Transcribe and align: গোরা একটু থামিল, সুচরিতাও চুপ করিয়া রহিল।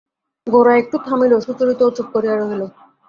গোরা 0.47 0.73
একটু 0.77 0.97
থামিল, 1.05 1.33
সুচরিতাও 1.45 1.95
চুপ 1.95 2.07
করিয়া 2.13 2.35
রহিল। 2.35 2.61